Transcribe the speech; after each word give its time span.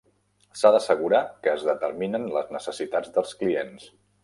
S'ha 0.61 0.71
d'assegurar 0.75 1.19
que 1.43 1.53
es 1.59 1.67
determinen 1.69 2.27
les 2.39 2.51
necessitats 2.57 3.15
dels 3.19 3.39
clients. 3.45 3.89